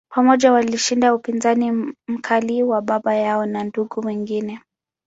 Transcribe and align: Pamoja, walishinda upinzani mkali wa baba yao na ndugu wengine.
Pamoja, 0.09 0.51
walishinda 0.51 1.15
upinzani 1.15 1.93
mkali 2.07 2.63
wa 2.63 2.81
baba 2.81 3.15
yao 3.15 3.45
na 3.45 3.63
ndugu 3.63 3.99
wengine. 4.05 4.59